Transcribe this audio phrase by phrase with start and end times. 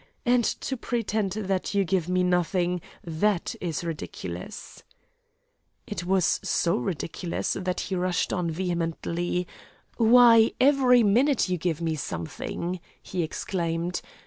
[0.25, 4.81] And to pretend that you give me nothing, that is ridiculous!"
[5.85, 9.47] It was so ridiculous that he rushed on vehemently.
[9.97, 14.01] "Why, every minute you give me something," he exclaimed.